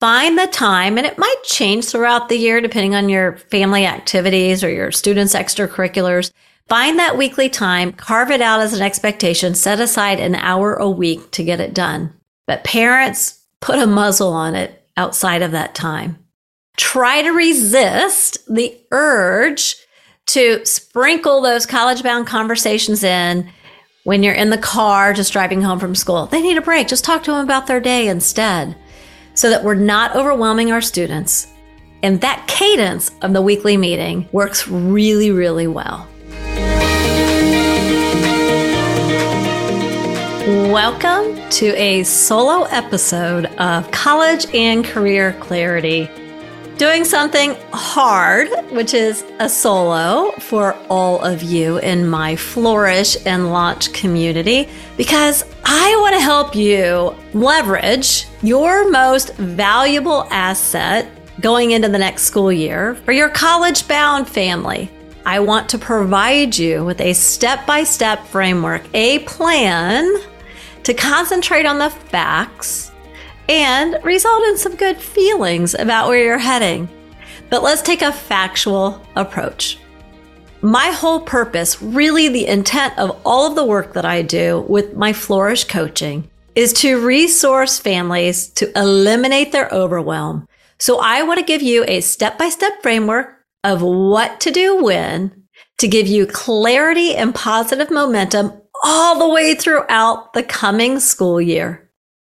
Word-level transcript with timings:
find 0.00 0.38
the 0.38 0.46
time, 0.46 0.96
and 0.96 1.06
it 1.06 1.18
might 1.18 1.42
change 1.44 1.86
throughout 1.86 2.28
the 2.28 2.36
year 2.36 2.60
depending 2.60 2.94
on 2.94 3.08
your 3.08 3.36
family 3.36 3.86
activities 3.86 4.62
or 4.62 4.70
your 4.70 4.92
students' 4.92 5.34
extracurriculars. 5.34 6.32
Find 6.68 6.98
that 6.98 7.16
weekly 7.16 7.48
time, 7.48 7.92
carve 7.92 8.30
it 8.30 8.42
out 8.42 8.60
as 8.60 8.74
an 8.74 8.82
expectation, 8.82 9.54
set 9.54 9.80
aside 9.80 10.20
an 10.20 10.34
hour 10.34 10.74
a 10.74 10.88
week 10.88 11.30
to 11.32 11.42
get 11.42 11.60
it 11.60 11.74
done. 11.74 12.12
But 12.46 12.64
parents, 12.64 13.42
put 13.60 13.78
a 13.78 13.86
muzzle 13.86 14.32
on 14.32 14.54
it 14.54 14.86
outside 14.96 15.42
of 15.42 15.52
that 15.52 15.74
time. 15.74 16.18
Try 16.76 17.22
to 17.22 17.30
resist 17.30 18.38
the 18.46 18.78
urge 18.92 19.76
to 20.26 20.64
sprinkle 20.64 21.40
those 21.40 21.66
college 21.66 22.02
bound 22.02 22.26
conversations 22.26 23.02
in 23.02 23.50
when 24.04 24.22
you're 24.22 24.34
in 24.34 24.50
the 24.50 24.58
car 24.58 25.14
just 25.14 25.32
driving 25.32 25.62
home 25.62 25.80
from 25.80 25.94
school. 25.94 26.26
They 26.26 26.42
need 26.42 26.58
a 26.58 26.62
break. 26.62 26.86
Just 26.86 27.04
talk 27.04 27.22
to 27.24 27.32
them 27.32 27.42
about 27.42 27.66
their 27.66 27.80
day 27.80 28.08
instead 28.08 28.76
so 29.38 29.50
that 29.50 29.62
we're 29.62 29.72
not 29.72 30.16
overwhelming 30.16 30.72
our 30.72 30.80
students. 30.80 31.46
And 32.02 32.20
that 32.22 32.48
cadence 32.48 33.12
of 33.22 33.32
the 33.32 33.40
weekly 33.40 33.76
meeting 33.76 34.28
works 34.32 34.66
really, 34.66 35.30
really 35.30 35.68
well. 35.68 36.08
Welcome 40.72 41.36
to 41.50 41.66
a 41.76 42.02
solo 42.02 42.64
episode 42.64 43.44
of 43.60 43.88
College 43.92 44.52
and 44.52 44.84
Career 44.84 45.36
Clarity. 45.38 46.10
Doing 46.78 47.04
something 47.04 47.56
hard, 47.72 48.48
which 48.70 48.94
is 48.94 49.24
a 49.40 49.48
solo 49.48 50.30
for 50.38 50.74
all 50.88 51.20
of 51.24 51.42
you 51.42 51.78
in 51.78 52.06
my 52.06 52.36
Flourish 52.36 53.16
and 53.26 53.50
Launch 53.50 53.92
community, 53.92 54.68
because 54.96 55.42
I 55.64 55.96
want 56.00 56.14
to 56.14 56.20
help 56.20 56.54
you 56.54 57.16
leverage 57.34 58.28
your 58.42 58.88
most 58.92 59.34
valuable 59.34 60.28
asset 60.30 61.10
going 61.40 61.72
into 61.72 61.88
the 61.88 61.98
next 61.98 62.22
school 62.22 62.52
year 62.52 62.94
for 62.94 63.10
your 63.10 63.28
college 63.28 63.88
bound 63.88 64.28
family. 64.28 64.88
I 65.26 65.40
want 65.40 65.68
to 65.70 65.78
provide 65.78 66.56
you 66.56 66.84
with 66.84 67.00
a 67.00 67.12
step 67.12 67.66
by 67.66 67.82
step 67.82 68.24
framework, 68.26 68.82
a 68.94 69.18
plan 69.20 70.08
to 70.84 70.94
concentrate 70.94 71.66
on 71.66 71.80
the 71.80 71.90
facts 71.90 72.92
and 73.48 73.98
result 74.04 74.44
in 74.44 74.58
some 74.58 74.76
good 74.76 74.98
feelings 74.98 75.74
about 75.74 76.08
where 76.08 76.22
you're 76.22 76.38
heading. 76.38 76.88
But 77.50 77.62
let's 77.62 77.82
take 77.82 78.02
a 78.02 78.12
factual 78.12 79.02
approach. 79.16 79.78
My 80.60 80.88
whole 80.88 81.20
purpose, 81.20 81.80
really 81.80 82.28
the 82.28 82.46
intent 82.46 82.98
of 82.98 83.20
all 83.24 83.46
of 83.46 83.54
the 83.54 83.64
work 83.64 83.92
that 83.94 84.04
I 84.04 84.22
do 84.22 84.64
with 84.68 84.94
my 84.94 85.12
Flourish 85.12 85.64
coaching, 85.64 86.28
is 86.54 86.72
to 86.74 86.98
resource 86.98 87.78
families 87.78 88.48
to 88.48 88.76
eliminate 88.76 89.52
their 89.52 89.68
overwhelm. 89.70 90.48
So 90.78 90.98
I 91.00 91.22
want 91.22 91.38
to 91.38 91.46
give 91.46 91.62
you 91.62 91.84
a 91.86 92.00
step 92.00 92.38
by 92.38 92.48
step 92.48 92.82
framework 92.82 93.36
of 93.62 93.82
what 93.82 94.40
to 94.40 94.50
do 94.50 94.82
when 94.82 95.44
to 95.78 95.88
give 95.88 96.08
you 96.08 96.26
clarity 96.26 97.14
and 97.14 97.34
positive 97.34 97.90
momentum 97.90 98.52
all 98.82 99.18
the 99.18 99.32
way 99.32 99.54
throughout 99.54 100.32
the 100.32 100.42
coming 100.42 100.98
school 100.98 101.40
year. 101.40 101.87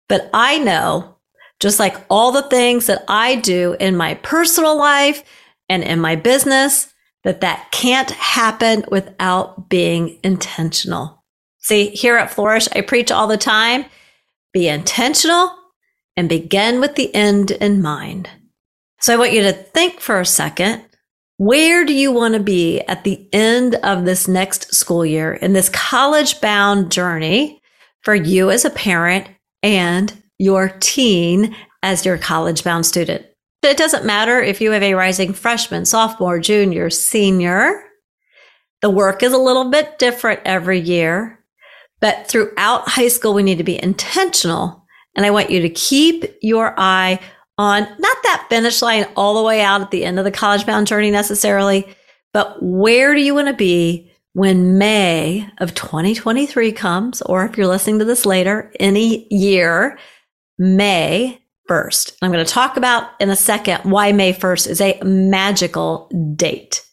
But 0.08 0.30
I 0.34 0.60
know, 0.60 1.18
just 1.60 1.80
like 1.80 1.98
all 2.10 2.32
the 2.32 2.50
things 2.50 2.88
that 2.88 3.04
I 3.08 3.36
do 3.36 3.76
in 3.80 3.96
my 3.96 4.16
personal 4.16 4.78
life 4.78 5.24
and 5.70 5.84
in 5.84 6.00
my 6.00 6.16
business, 6.16 6.94
that 7.24 7.42
that 7.42 7.72
can't 7.72 8.12
happen 8.12 8.86
without 8.90 9.68
being 9.68 10.20
intentional. 10.24 11.24
See, 11.60 11.90
here 11.90 12.18
at 12.18 12.32
Flourish, 12.32 12.68
I 12.74 12.82
preach 12.82 13.12
all 13.12 13.28
the 13.28 13.38
time 13.38 13.86
be 14.54 14.70
intentional 14.70 15.52
and 16.16 16.30
begin 16.30 16.80
with 16.80 16.96
the 16.96 17.14
end 17.14 17.52
in 17.52 17.82
mind. 17.82 18.30
So 19.02 19.14
I 19.14 19.18
want 19.18 19.34
you 19.34 19.42
to 19.42 19.52
think 19.52 20.00
for 20.00 20.22
a 20.22 20.26
second. 20.26 20.82
Where 21.38 21.84
do 21.84 21.94
you 21.94 22.14
want 22.14 22.36
to 22.36 22.40
be 22.40 22.80
at 22.82 23.04
the 23.04 23.28
end 23.34 23.76
of 23.76 24.06
this 24.06 24.28
next 24.28 24.74
school 24.74 25.06
year 25.06 25.34
in 25.34 25.52
this 25.52 25.68
college 25.68 26.40
bound 26.40 26.90
journey 26.90 27.62
for 28.02 28.16
you 28.16 28.50
as 28.50 28.64
a 28.64 28.70
parent 28.70 29.28
and 29.66 30.22
your 30.38 30.70
teen 30.80 31.56
as 31.82 32.06
your 32.06 32.18
college 32.18 32.64
bound 32.64 32.86
student? 32.86 33.26
It 33.64 33.78
doesn't 33.78 34.06
matter 34.06 34.40
if 34.40 34.62
you 34.62 34.72
have 34.72 34.84
a 34.84 34.94
rising 34.94 35.34
freshman, 35.34 35.86
sophomore, 35.86 36.40
junior, 36.40 36.92
senior. 36.92 37.84
The 38.82 38.92
work 38.92 39.24
is 39.24 39.34
a 39.34 39.40
little 39.40 39.72
bit 39.72 39.98
different 39.98 40.42
every 40.46 40.80
year. 40.80 41.44
But 42.00 42.28
throughout 42.28 42.88
high 42.88 43.08
school, 43.08 43.34
we 43.34 43.42
need 43.42 43.58
to 43.58 43.64
be 43.64 43.82
intentional. 43.82 44.86
And 45.16 45.26
I 45.26 45.32
want 45.32 45.50
you 45.50 45.62
to 45.62 45.70
keep 45.70 46.26
your 46.42 46.76
eye 46.78 47.20
on 47.58 47.82
not 47.82 48.18
that 48.24 48.46
finish 48.50 48.82
line 48.84 49.08
all 49.16 49.36
the 49.36 49.44
way 49.44 49.62
out 49.62 49.82
at 49.82 49.90
the 49.90 50.06
end 50.06 50.20
of 50.20 50.26
the 50.26 50.32
college 50.32 50.66
bound 50.66 50.86
journey 50.86 51.10
necessarily, 51.10 51.88
but 52.34 52.62
where 52.62 53.16
do 53.16 53.22
you 53.22 53.34
want 53.34 53.48
to 53.48 53.54
be 53.54 54.12
when 54.36 54.78
May 54.78 55.50
of 55.60 55.74
2023 55.76 56.74
comes, 56.74 57.22
or 57.22 57.46
if 57.46 57.58
you're 57.58 57.68
listening 57.68 58.00
to 58.00 58.06
this 58.06 58.26
later, 58.26 58.70
any 58.82 59.34
year, 59.34 59.98
May 60.58 61.42
1st. 61.70 62.18
I'm 62.22 62.34
going 62.34 62.46
to 62.46 62.52
talk 62.52 62.76
about 62.76 63.12
in 63.22 63.30
a 63.30 63.36
second 63.38 63.90
why 63.90 64.12
May 64.12 64.34
1st 64.34 64.68
is 64.68 64.82
a 64.82 65.00
magical 65.06 66.12
date. 66.36 66.84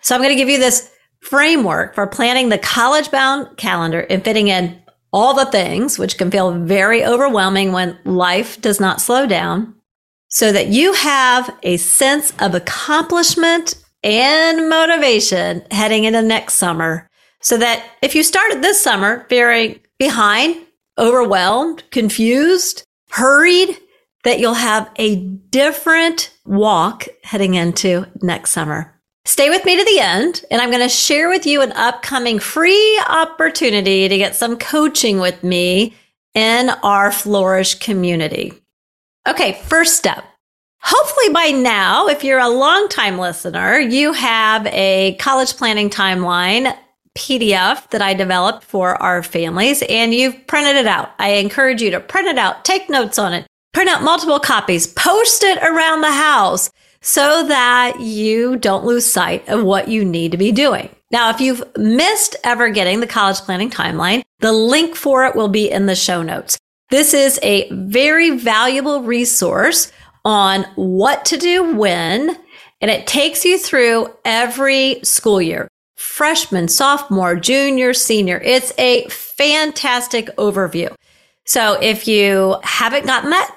So 0.00 0.14
I'm 0.14 0.20
going 0.20 0.30
to 0.30 0.36
give 0.36 0.48
you 0.48 0.60
this 0.60 0.92
framework 1.22 1.96
for 1.96 2.06
planning 2.06 2.50
the 2.50 2.58
college 2.58 3.10
bound 3.10 3.56
calendar 3.56 4.06
and 4.08 4.24
fitting 4.24 4.46
in 4.46 4.80
all 5.12 5.34
the 5.34 5.50
things, 5.50 5.98
which 5.98 6.18
can 6.18 6.30
feel 6.30 6.52
very 6.52 7.04
overwhelming 7.04 7.72
when 7.72 7.98
life 8.04 8.60
does 8.60 8.78
not 8.78 9.00
slow 9.00 9.26
down, 9.26 9.74
so 10.28 10.52
that 10.52 10.68
you 10.68 10.92
have 10.92 11.52
a 11.64 11.78
sense 11.78 12.32
of 12.38 12.54
accomplishment 12.54 13.74
and 14.02 14.68
motivation 14.68 15.64
heading 15.70 16.04
into 16.04 16.22
next 16.22 16.54
summer. 16.54 17.08
So 17.40 17.56
that 17.58 17.84
if 18.02 18.14
you 18.14 18.22
started 18.22 18.62
this 18.62 18.82
summer 18.82 19.26
feeling 19.28 19.80
behind, 19.98 20.56
overwhelmed, 20.98 21.82
confused, 21.90 22.84
hurried, 23.10 23.76
that 24.24 24.38
you'll 24.38 24.54
have 24.54 24.90
a 24.96 25.16
different 25.16 26.32
walk 26.44 27.06
heading 27.24 27.54
into 27.54 28.06
next 28.22 28.50
summer. 28.50 29.00
Stay 29.24 29.50
with 29.50 29.64
me 29.64 29.76
to 29.76 29.84
the 29.84 30.00
end, 30.00 30.44
and 30.50 30.60
I'm 30.60 30.70
going 30.70 30.82
to 30.82 30.88
share 30.88 31.28
with 31.28 31.46
you 31.46 31.62
an 31.62 31.72
upcoming 31.72 32.38
free 32.38 33.00
opportunity 33.08 34.08
to 34.08 34.18
get 34.18 34.34
some 34.34 34.56
coaching 34.56 35.20
with 35.20 35.44
me 35.44 35.94
in 36.34 36.70
our 36.82 37.12
Flourish 37.12 37.76
community. 37.76 38.52
Okay, 39.26 39.60
first 39.64 39.96
step. 39.96 40.24
Hopefully 40.84 41.32
by 41.32 41.50
now, 41.50 42.08
if 42.08 42.24
you're 42.24 42.40
a 42.40 42.48
longtime 42.48 43.16
listener, 43.18 43.78
you 43.78 44.12
have 44.12 44.66
a 44.66 45.16
college 45.20 45.56
planning 45.56 45.88
timeline 45.88 46.76
PDF 47.16 47.88
that 47.90 48.02
I 48.02 48.14
developed 48.14 48.64
for 48.64 49.00
our 49.00 49.22
families 49.22 49.82
and 49.88 50.12
you've 50.12 50.46
printed 50.48 50.76
it 50.76 50.86
out. 50.86 51.10
I 51.18 51.34
encourage 51.34 51.82
you 51.82 51.90
to 51.92 52.00
print 52.00 52.26
it 52.26 52.38
out, 52.38 52.64
take 52.64 52.90
notes 52.90 53.18
on 53.18 53.32
it, 53.32 53.46
print 53.72 53.90
out 53.90 54.02
multiple 54.02 54.40
copies, 54.40 54.88
post 54.88 55.44
it 55.44 55.58
around 55.58 56.00
the 56.00 56.10
house 56.10 56.70
so 57.00 57.46
that 57.46 58.00
you 58.00 58.56
don't 58.56 58.84
lose 58.84 59.06
sight 59.06 59.48
of 59.48 59.62
what 59.62 59.88
you 59.88 60.04
need 60.04 60.32
to 60.32 60.38
be 60.38 60.50
doing. 60.50 60.88
Now, 61.12 61.30
if 61.30 61.40
you've 61.40 61.62
missed 61.76 62.36
ever 62.42 62.70
getting 62.70 63.00
the 63.00 63.06
college 63.06 63.38
planning 63.38 63.70
timeline, 63.70 64.22
the 64.40 64.52
link 64.52 64.96
for 64.96 65.26
it 65.26 65.36
will 65.36 65.48
be 65.48 65.70
in 65.70 65.86
the 65.86 65.94
show 65.94 66.22
notes. 66.22 66.58
This 66.90 67.14
is 67.14 67.38
a 67.42 67.70
very 67.70 68.30
valuable 68.30 69.02
resource 69.02 69.92
on 70.24 70.64
what 70.76 71.24
to 71.26 71.36
do 71.36 71.74
when, 71.74 72.36
and 72.80 72.90
it 72.90 73.06
takes 73.06 73.44
you 73.44 73.58
through 73.58 74.14
every 74.24 75.00
school 75.02 75.40
year. 75.40 75.68
Freshman, 75.96 76.68
sophomore, 76.68 77.36
junior, 77.36 77.94
senior. 77.94 78.40
It's 78.44 78.72
a 78.78 79.06
fantastic 79.08 80.26
overview. 80.36 80.94
So 81.44 81.78
if 81.80 82.06
you 82.06 82.56
haven't 82.62 83.06
gotten 83.06 83.30
that, 83.30 83.56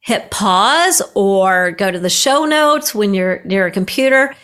hit 0.00 0.30
pause 0.30 1.02
or 1.14 1.72
go 1.72 1.90
to 1.90 1.98
the 1.98 2.10
show 2.10 2.44
notes 2.44 2.94
when 2.94 3.14
you're 3.14 3.42
near 3.44 3.66
a 3.66 3.70
computer, 3.70 4.34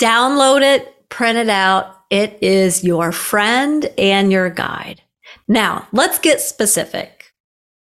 download 0.00 0.62
it, 0.62 1.08
print 1.08 1.38
it 1.38 1.48
out. 1.48 1.96
It 2.10 2.38
is 2.40 2.84
your 2.84 3.12
friend 3.12 3.90
and 3.98 4.30
your 4.30 4.50
guide. 4.50 5.02
Now, 5.46 5.88
let's 5.92 6.18
get 6.18 6.40
specific. 6.40 7.17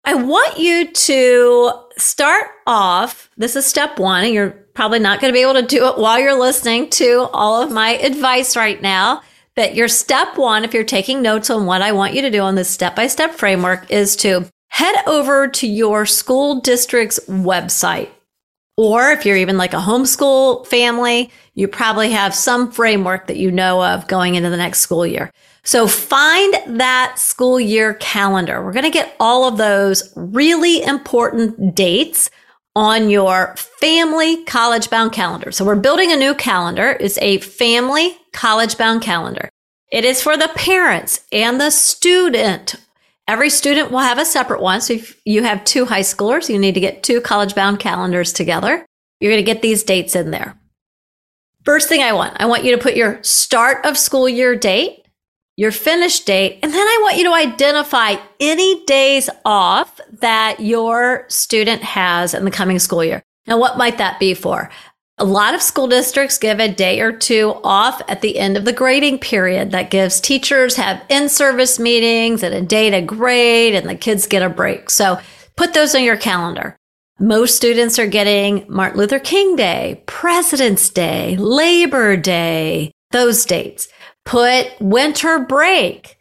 I 0.08 0.14
want 0.14 0.60
you 0.60 0.92
to 0.92 1.72
start 1.98 2.48
off. 2.68 3.32
This 3.38 3.56
is 3.56 3.66
step 3.66 3.98
one, 3.98 4.24
and 4.24 4.34
you're 4.34 4.52
probably 4.76 5.00
not 5.00 5.20
going 5.20 5.34
to 5.34 5.36
be 5.36 5.42
able 5.42 5.56
to 5.56 5.66
do 5.66 5.88
it 5.88 5.98
while 5.98 6.20
you're 6.20 6.40
listening 6.40 6.92
to 6.92 7.28
all 7.34 7.64
of 7.64 7.72
my 7.72 7.98
advice 7.98 8.56
right 8.56 8.80
now. 8.80 9.24
But 9.56 9.74
your 9.74 9.88
step 9.88 10.38
one, 10.38 10.64
if 10.64 10.76
you're 10.76 10.84
taking 10.84 11.24
notes 11.24 11.50
on 11.50 11.66
what 11.66 11.82
I 11.82 11.92
want 11.92 12.14
you 12.14 12.22
to 12.22 12.30
do 12.30 12.42
on 12.42 12.54
this 12.54 12.70
step 12.70 12.96
by 12.96 13.08
step 13.08 13.34
framework, 13.34 13.90
is 13.90 14.16
to 14.18 14.46
head 14.68 14.96
over 15.08 15.48
to 15.48 15.68
your 15.68 16.06
school 16.06 16.62
district's 16.62 17.20
website. 17.28 18.10
Or 18.78 19.10
if 19.10 19.26
you're 19.26 19.38
even 19.38 19.58
like 19.58 19.74
a 19.74 19.78
homeschool 19.78 20.68
family, 20.68 21.32
you 21.56 21.68
probably 21.68 22.12
have 22.12 22.36
some 22.36 22.72
framework 22.72 23.28
that 23.28 23.38
you 23.38 23.50
know 23.50 23.84
of 23.84 24.08
going 24.08 24.36
into 24.36 24.50
the 24.52 24.58
next 24.58 24.82
school 24.82 25.08
year. 25.08 25.32
So 25.66 25.88
find 25.88 26.80
that 26.80 27.18
school 27.18 27.60
year 27.60 27.96
calendar. 27.96 28.64
We're 28.64 28.72
going 28.72 28.86
to 28.86 28.92
get 28.92 29.16
all 29.20 29.48
of 29.48 29.58
those 29.58 30.14
really 30.16 30.84
important 30.84 31.76
dates 31.76 32.30
on 32.76 33.10
your 33.10 33.56
family 33.58 34.44
college 34.44 34.92
bound 34.92 35.12
calendar. 35.12 35.52
So 35.52 35.66
we're 35.66 35.76
building 35.76 36.12
a 36.12 36.18
new 36.18 36.36
calendar. 36.36 36.96
It's 37.00 37.18
a 37.18 37.40
family 37.40 38.16
college 38.32 38.78
bound 38.78 39.02
calendar. 39.02 39.50
It 39.92 40.06
is 40.06 40.22
for 40.22 40.38
the 40.38 40.52
parents 40.56 41.22
and 41.32 41.60
the 41.60 41.72
student. 41.72 42.76
Every 43.28 43.50
student 43.50 43.90
will 43.90 44.00
have 44.00 44.20
a 44.20 44.26
separate 44.26 44.62
one. 44.62 44.82
So 44.82 44.94
if 44.94 45.20
you 45.26 45.42
have 45.44 45.66
two 45.66 45.86
high 45.86 46.02
schoolers, 46.02 46.48
you 46.48 46.60
need 46.60 46.76
to 46.76 46.80
get 46.80 47.02
two 47.02 47.22
college 47.22 47.56
bound 47.56 47.80
calendars 47.80 48.34
together. 48.34 48.86
You're 49.20 49.32
going 49.32 49.44
to 49.44 49.52
get 49.52 49.64
these 49.64 49.84
dates 49.84 50.16
in 50.16 50.30
there. 50.30 50.60
First 51.64 51.90
thing 51.90 52.04
I 52.04 52.14
want, 52.14 52.36
I 52.40 52.46
want 52.46 52.66
you 52.66 52.76
to 52.76 52.82
put 52.82 52.96
your 52.96 53.24
start 53.24 53.84
of 53.84 53.98
school 53.98 54.30
year 54.30 54.56
date 54.56 55.05
your 55.58 55.72
finish 55.72 56.20
date, 56.22 56.60
and 56.62 56.74
then 56.74 56.88
I 56.88 57.00
want 57.02 57.18
you 57.18 57.24
to 57.26 57.34
identify 57.34 58.16
any 58.40 58.84
days 58.86 59.30
off 59.46 60.00
that 60.20 60.60
your 60.60 61.26
student 61.30 61.82
has 61.82 62.34
in 62.34 62.46
the 62.46 62.52
coming 62.52 62.80
school 62.80 63.04
year. 63.04 63.24
Now, 63.48 63.58
what 63.58 63.78
might 63.78 63.98
that 63.98 64.20
be 64.20 64.34
for? 64.34 64.70
A 65.18 65.24
lot 65.24 65.54
of 65.54 65.62
school 65.62 65.88
districts 65.88 66.38
give 66.38 66.60
a 66.60 66.68
day 66.68 67.00
or 67.00 67.14
two 67.14 67.54
off 67.64 68.02
at 68.10 68.20
the 68.20 68.38
end 68.38 68.58
of 68.58 68.66
the 68.66 68.74
grading 68.74 69.20
period. 69.20 69.72
That 69.72 69.92
gives 69.92 70.20
teachers 70.20 70.76
have 70.76 71.06
in-service 71.10 71.80
meetings 71.80 72.44
and 72.44 72.54
a 72.54 72.62
day 72.62 72.90
to 72.90 73.02
grade 73.02 73.76
and 73.76 73.88
the 73.88 73.96
kids 73.96 74.28
get 74.28 74.44
a 74.44 74.50
break. 74.50 74.90
So 74.90 75.18
put 75.56 75.74
those 75.74 75.96
on 75.96 76.04
your 76.04 76.18
calendar. 76.18 76.76
Most 77.18 77.56
students 77.56 77.98
are 77.98 78.08
getting 78.08 78.66
Martin 78.68 79.00
Luther 79.00 79.20
King 79.20 79.56
Day, 79.56 80.04
President's 80.06 80.90
Day, 80.90 81.38
Labor 81.38 82.18
Day, 82.18 82.92
those 83.12 83.46
dates 83.46 83.88
put 84.26 84.70
winter 84.82 85.40
break 85.40 86.18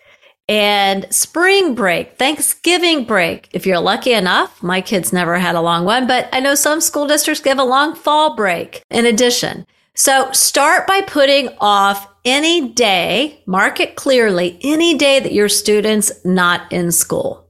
and 0.48 1.06
spring 1.12 1.74
break, 1.74 2.18
Thanksgiving 2.18 3.04
break. 3.04 3.48
If 3.52 3.66
you're 3.66 3.80
lucky 3.80 4.12
enough, 4.12 4.62
my 4.62 4.80
kids 4.80 5.12
never 5.12 5.38
had 5.38 5.54
a 5.54 5.60
long 5.60 5.84
one, 5.84 6.06
but 6.06 6.28
I 6.32 6.40
know 6.40 6.54
some 6.54 6.80
school 6.80 7.06
districts 7.06 7.42
give 7.42 7.58
a 7.58 7.64
long 7.64 7.94
fall 7.94 8.36
break 8.36 8.82
in 8.90 9.06
addition. 9.06 9.66
So 9.94 10.30
start 10.32 10.86
by 10.86 11.00
putting 11.02 11.48
off 11.60 12.08
any 12.24 12.68
day, 12.68 13.42
mark 13.46 13.80
it 13.80 13.96
clearly, 13.96 14.58
any 14.62 14.96
day 14.96 15.20
that 15.20 15.32
your 15.32 15.48
student's 15.48 16.12
not 16.24 16.70
in 16.72 16.90
school. 16.92 17.48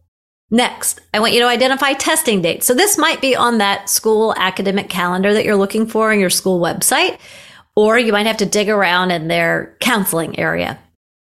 Next, 0.51 1.01
I 1.13 1.21
want 1.21 1.33
you 1.33 1.41
to 1.41 1.49
identify 1.49 1.95
testing 1.95 2.43
dates. 2.43 2.67
So 2.67 2.75
this 2.75 2.99
might 2.99 3.21
be 3.21 3.35
on 3.35 3.59
that 3.59 3.89
school 3.89 4.35
academic 4.37 4.89
calendar 4.89 5.33
that 5.33 5.45
you're 5.45 5.57
looking 5.57 5.87
for 5.87 6.13
on 6.13 6.21
your 6.21 6.31
school 6.31 6.61
website 6.61 7.19
or 7.77 7.99
you 7.99 8.13
might 8.13 8.27
have 8.27 8.37
to 8.39 8.47
dig 8.47 8.69
around 8.69 9.11
in 9.11 9.29
their 9.29 9.77
counseling 9.81 10.39
area. 10.39 10.79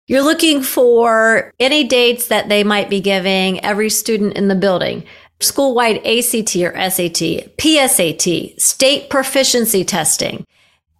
You're 0.07 0.23
looking 0.23 0.63
for 0.63 1.51
any 1.59 1.83
dates 1.83 2.27
that 2.29 2.49
they 2.49 2.63
might 2.63 2.89
be 2.89 2.99
giving 2.99 3.63
every 3.63 3.89
student 3.91 4.33
in 4.33 4.47
the 4.47 4.55
building. 4.55 5.03
School-wide 5.39 5.97
ACT 5.97 6.55
or 6.57 6.73
SAT, 6.89 7.55
PSAT, 7.57 8.59
state 8.59 9.09
proficiency 9.09 9.85
testing, 9.85 10.45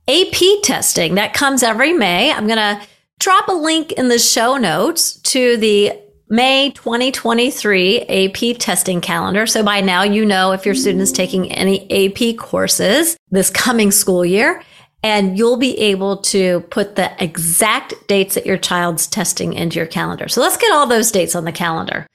AP 0.07 0.61
testing 0.63 1.15
that 1.15 1.33
comes 1.33 1.63
every 1.63 1.93
May. 1.93 2.31
I'm 2.31 2.47
going 2.47 2.57
to 2.57 2.81
drop 3.19 3.47
a 3.47 3.53
link 3.53 3.91
in 3.93 4.09
the 4.09 4.19
show 4.19 4.57
notes 4.57 5.13
to 5.21 5.57
the 5.57 5.93
May 6.29 6.69
2023 6.71 8.01
AP 8.01 8.59
testing 8.59 9.01
calendar. 9.01 9.47
So 9.47 9.63
by 9.63 9.81
now, 9.81 10.03
you 10.03 10.25
know 10.25 10.51
if 10.51 10.65
your 10.65 10.75
student 10.75 11.01
is 11.01 11.11
taking 11.11 11.51
any 11.51 11.89
AP 11.89 12.37
courses 12.37 13.17
this 13.31 13.49
coming 13.49 13.89
school 13.89 14.23
year 14.23 14.61
and 15.03 15.37
you'll 15.37 15.57
be 15.57 15.77
able 15.79 16.17
to 16.17 16.61
put 16.69 16.95
the 16.95 17.11
exact 17.23 17.93
dates 18.07 18.35
that 18.35 18.45
your 18.45 18.57
child's 18.57 19.07
testing 19.07 19.53
into 19.53 19.77
your 19.77 19.87
calendar. 19.87 20.27
So 20.27 20.41
let's 20.41 20.57
get 20.57 20.73
all 20.73 20.87
those 20.87 21.11
dates 21.11 21.35
on 21.35 21.45
the 21.45 21.51
calendar. 21.51 22.05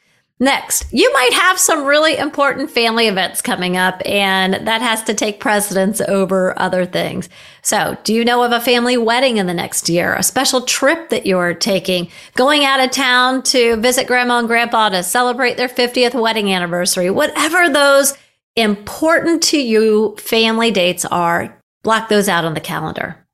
Next, 0.41 0.93
you 0.93 1.13
might 1.13 1.33
have 1.33 1.61
some 1.61 1.85
really 1.85 2.17
important 2.17 2.69
family 2.69 3.07
events 3.07 3.41
coming 3.41 3.77
up, 3.77 4.03
and 4.05 4.55
that 4.67 4.83
has 4.83 5.05
to 5.05 5.15
take 5.15 5.39
precedence 5.39 6.01
over 6.01 6.59
other 6.59 6.85
things. 6.85 7.29
So, 7.63 7.97
do 8.03 8.13
you 8.13 8.25
know 8.25 8.43
of 8.43 8.51
a 8.51 8.61
family 8.61 8.97
wedding 8.97 9.37
in 9.37 9.47
the 9.47 9.55
next 9.55 9.89
year, 9.89 10.13
a 10.13 10.25
special 10.25 10.63
trip 10.63 11.11
that 11.11 11.25
you're 11.25 11.55
taking, 11.55 12.11
going 12.35 12.65
out 12.65 12.81
of 12.81 12.91
town 12.91 13.45
to 13.45 13.77
visit 13.77 14.09
grandma 14.09 14.41
and 14.41 14.49
grandpa 14.49 14.89
to 14.89 15.05
celebrate 15.05 15.57
their 15.57 15.69
50th 15.69 16.21
wedding 16.21 16.53
anniversary? 16.53 17.11
Whatever 17.11 17.71
those 17.71 18.19
important 18.57 19.41
to 19.45 19.59
you 19.59 20.17
family 20.19 20.73
dates 20.73 21.05
are, 21.05 21.57
Block 21.85 22.09
those 22.09 22.29
out 22.29 22.45
on 22.45 22.55
the 22.55 22.61
calendar. 22.61 23.25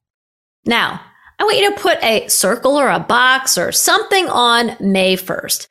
Now, 0.67 1.01
I 1.39 1.45
want 1.45 1.57
you 1.57 1.71
to 1.71 1.81
put 1.81 2.03
a 2.03 2.29
circle 2.29 2.77
or 2.79 2.91
a 2.91 3.01
box 3.01 3.57
or 3.57 3.73
something 3.73 4.29
on 4.29 4.77
May 4.79 5.17
1st. 5.17 5.69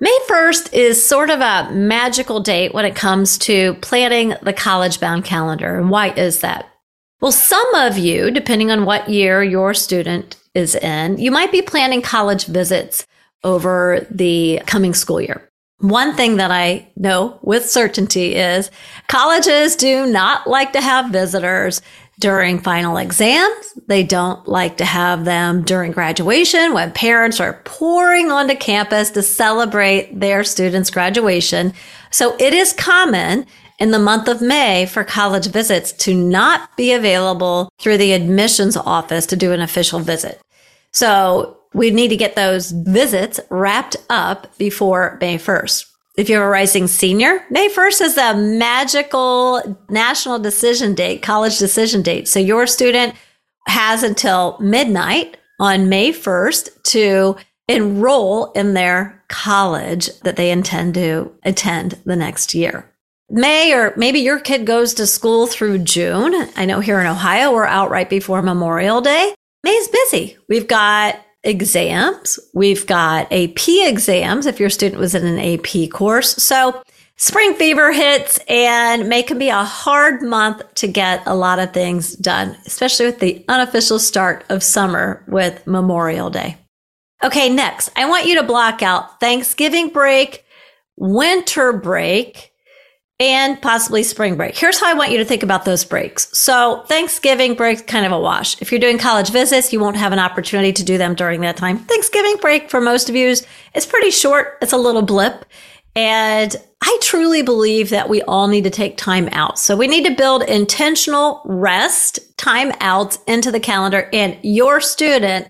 May 0.00 0.18
1st 0.28 0.72
is 0.72 1.06
sort 1.06 1.30
of 1.30 1.38
a 1.38 1.70
magical 1.72 2.40
date 2.40 2.74
when 2.74 2.84
it 2.84 2.96
comes 2.96 3.38
to 3.38 3.74
planning 3.74 4.34
the 4.42 4.52
college 4.52 4.98
bound 4.98 5.24
calendar. 5.24 5.78
And 5.78 5.90
why 5.90 6.10
is 6.10 6.40
that? 6.40 6.68
Well, 7.20 7.30
some 7.30 7.72
of 7.76 7.96
you, 7.96 8.32
depending 8.32 8.72
on 8.72 8.84
what 8.84 9.08
year 9.08 9.44
your 9.44 9.74
student 9.74 10.34
is 10.54 10.74
in, 10.74 11.18
you 11.18 11.30
might 11.30 11.52
be 11.52 11.62
planning 11.62 12.02
college 12.02 12.46
visits 12.46 13.06
over 13.44 14.04
the 14.10 14.60
coming 14.66 14.92
school 14.92 15.20
year. 15.20 15.48
One 15.78 16.14
thing 16.14 16.36
that 16.36 16.50
I 16.50 16.90
know 16.96 17.38
with 17.42 17.68
certainty 17.70 18.34
is 18.34 18.70
colleges 19.08 19.76
do 19.76 20.06
not 20.06 20.48
like 20.48 20.72
to 20.72 20.80
have 20.80 21.12
visitors 21.12 21.82
during 22.18 22.60
final 22.60 22.96
exams. 22.96 23.74
They 23.86 24.02
don't 24.02 24.46
like 24.46 24.76
to 24.76 24.84
have 24.84 25.24
them 25.24 25.62
during 25.62 25.92
graduation 25.92 26.72
when 26.72 26.92
parents 26.92 27.40
are 27.40 27.60
pouring 27.64 28.30
onto 28.30 28.54
campus 28.54 29.10
to 29.10 29.22
celebrate 29.22 30.18
their 30.18 30.44
students' 30.44 30.90
graduation. 30.90 31.72
So 32.10 32.36
it 32.38 32.54
is 32.54 32.72
common 32.72 33.46
in 33.78 33.90
the 33.90 33.98
month 33.98 34.28
of 34.28 34.40
May 34.40 34.86
for 34.86 35.02
college 35.02 35.48
visits 35.48 35.92
to 35.92 36.14
not 36.14 36.76
be 36.76 36.92
available 36.92 37.68
through 37.80 37.98
the 37.98 38.12
admissions 38.12 38.76
office 38.76 39.26
to 39.26 39.36
do 39.36 39.52
an 39.52 39.60
official 39.60 39.98
visit. 39.98 40.40
So 40.92 41.58
we 41.74 41.90
need 41.90 42.08
to 42.08 42.16
get 42.16 42.36
those 42.36 42.70
visits 42.70 43.40
wrapped 43.50 43.96
up 44.10 44.56
before 44.58 45.18
May 45.20 45.38
1st. 45.38 45.91
If 46.16 46.28
you're 46.28 46.44
a 46.44 46.50
rising 46.50 46.88
senior, 46.88 47.42
May 47.48 47.70
1st 47.70 48.00
is 48.02 48.18
a 48.18 48.34
magical 48.34 49.78
national 49.88 50.38
decision 50.38 50.94
date, 50.94 51.22
college 51.22 51.58
decision 51.58 52.02
date. 52.02 52.28
So 52.28 52.38
your 52.38 52.66
student 52.66 53.14
has 53.66 54.02
until 54.02 54.58
midnight 54.60 55.38
on 55.58 55.88
May 55.88 56.12
1st 56.12 56.82
to 56.82 57.36
enroll 57.66 58.52
in 58.52 58.74
their 58.74 59.22
college 59.28 60.10
that 60.20 60.36
they 60.36 60.50
intend 60.50 60.94
to 60.94 61.32
attend 61.44 61.92
the 62.04 62.16
next 62.16 62.52
year. 62.52 62.90
May 63.30 63.72
or 63.72 63.94
maybe 63.96 64.18
your 64.18 64.38
kid 64.38 64.66
goes 64.66 64.92
to 64.94 65.06
school 65.06 65.46
through 65.46 65.78
June. 65.78 66.34
I 66.56 66.66
know 66.66 66.80
here 66.80 67.00
in 67.00 67.06
Ohio, 67.06 67.54
we're 67.54 67.64
out 67.64 67.88
right 67.88 68.10
before 68.10 68.42
Memorial 68.42 69.00
Day. 69.00 69.34
May's 69.64 69.88
busy. 69.88 70.36
We've 70.48 70.68
got 70.68 71.18
exams. 71.44 72.38
We've 72.54 72.86
got 72.86 73.32
AP 73.32 73.68
exams 73.68 74.46
if 74.46 74.60
your 74.60 74.70
student 74.70 75.00
was 75.00 75.14
in 75.14 75.26
an 75.26 75.38
AP 75.38 75.90
course. 75.90 76.36
So 76.42 76.82
spring 77.16 77.54
fever 77.54 77.92
hits 77.92 78.38
and 78.48 79.08
May 79.08 79.22
can 79.22 79.38
be 79.38 79.48
a 79.48 79.64
hard 79.64 80.22
month 80.22 80.62
to 80.76 80.86
get 80.86 81.22
a 81.26 81.34
lot 81.34 81.58
of 81.58 81.72
things 81.72 82.14
done, 82.16 82.56
especially 82.66 83.06
with 83.06 83.18
the 83.18 83.44
unofficial 83.48 83.98
start 83.98 84.44
of 84.48 84.62
summer 84.62 85.24
with 85.28 85.66
Memorial 85.66 86.30
Day. 86.30 86.56
Okay, 87.24 87.48
next, 87.48 87.90
I 87.96 88.08
want 88.08 88.26
you 88.26 88.34
to 88.36 88.42
block 88.42 88.82
out 88.82 89.20
Thanksgiving 89.20 89.90
break, 89.90 90.44
winter 90.96 91.72
break, 91.72 92.51
and 93.20 93.60
possibly 93.62 94.02
spring 94.02 94.36
break. 94.36 94.56
Here's 94.56 94.80
how 94.80 94.88
I 94.90 94.94
want 94.94 95.12
you 95.12 95.18
to 95.18 95.24
think 95.24 95.42
about 95.42 95.64
those 95.64 95.84
breaks. 95.84 96.28
So 96.36 96.84
Thanksgiving 96.88 97.54
break, 97.54 97.86
kind 97.86 98.04
of 98.04 98.12
a 98.12 98.18
wash. 98.18 98.60
If 98.60 98.72
you're 98.72 98.80
doing 98.80 98.98
college 98.98 99.30
visits, 99.30 99.72
you 99.72 99.78
won't 99.78 99.96
have 99.96 100.12
an 100.12 100.18
opportunity 100.18 100.72
to 100.72 100.84
do 100.84 100.98
them 100.98 101.14
during 101.14 101.40
that 101.42 101.56
time. 101.56 101.78
Thanksgiving 101.78 102.36
break 102.40 102.68
for 102.68 102.80
most 102.80 103.08
of 103.08 103.14
you 103.14 103.28
is, 103.28 103.46
is 103.74 103.86
pretty 103.86 104.10
short. 104.10 104.58
It's 104.60 104.72
a 104.72 104.78
little 104.78 105.02
blip. 105.02 105.44
And 105.94 106.56
I 106.82 106.98
truly 107.00 107.42
believe 107.42 107.90
that 107.90 108.08
we 108.08 108.22
all 108.22 108.48
need 108.48 108.64
to 108.64 108.70
take 108.70 108.96
time 108.96 109.28
out. 109.32 109.58
So 109.58 109.76
we 109.76 109.86
need 109.86 110.06
to 110.06 110.14
build 110.14 110.42
intentional 110.42 111.42
rest 111.44 112.18
time 112.38 112.72
out 112.80 113.18
into 113.28 113.52
the 113.52 113.60
calendar 113.60 114.08
and 114.12 114.36
your 114.42 114.80
student 114.80 115.48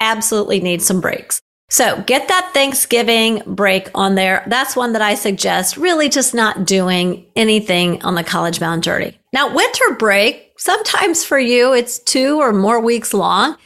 absolutely 0.00 0.60
needs 0.60 0.84
some 0.84 1.00
breaks. 1.00 1.40
So 1.74 2.00
get 2.02 2.28
that 2.28 2.52
Thanksgiving 2.54 3.42
break 3.46 3.90
on 3.96 4.14
there. 4.14 4.44
That's 4.46 4.76
one 4.76 4.92
that 4.92 5.02
I 5.02 5.16
suggest 5.16 5.76
really 5.76 6.08
just 6.08 6.32
not 6.32 6.66
doing 6.66 7.26
anything 7.34 8.00
on 8.04 8.14
the 8.14 8.22
college 8.22 8.60
bound 8.60 8.84
journey. 8.84 9.18
Now, 9.32 9.52
winter 9.52 9.96
break, 9.98 10.52
sometimes 10.56 11.24
for 11.24 11.36
you, 11.36 11.72
it's 11.74 11.98
two 11.98 12.38
or 12.38 12.52
more 12.52 12.80
weeks 12.80 13.12
long. 13.12 13.56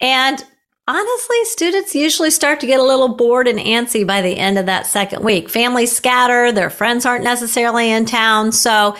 And 0.00 0.42
honestly, 0.86 1.44
students 1.44 1.94
usually 1.94 2.30
start 2.30 2.60
to 2.60 2.66
get 2.66 2.80
a 2.80 2.82
little 2.82 3.14
bored 3.14 3.46
and 3.46 3.58
antsy 3.58 4.06
by 4.06 4.22
the 4.22 4.38
end 4.38 4.56
of 4.56 4.64
that 4.64 4.86
second 4.86 5.22
week. 5.22 5.50
Families 5.50 5.94
scatter, 5.94 6.50
their 6.50 6.70
friends 6.70 7.04
aren't 7.04 7.22
necessarily 7.22 7.90
in 7.90 8.06
town. 8.06 8.50
So, 8.50 8.96